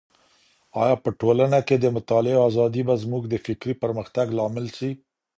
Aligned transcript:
آيا 0.83 0.95
په 1.03 1.09
ټولنه 1.19 1.57
کي 1.67 1.75
د 1.79 1.85
مطالعې 1.97 2.37
ازادي 2.49 2.81
به 2.87 2.95
زموږ 3.03 3.23
د 3.27 3.35
فکري 3.45 3.73
پرمختګ 3.83 4.25
لامل 4.37 4.65
سي؟ 4.77 4.89